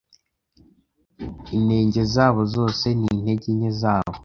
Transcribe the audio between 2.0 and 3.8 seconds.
zabo zose n’intege nke